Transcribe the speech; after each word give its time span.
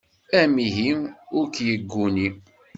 Amihi 0.39 0.89
ur 1.37 1.45
k-yegguni. 1.53 2.27